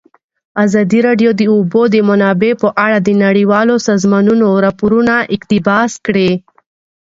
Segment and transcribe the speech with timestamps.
[0.63, 6.31] ازادي راډیو د د اوبو منابع په اړه د نړیوالو سازمانونو راپورونه اقتباس کړي.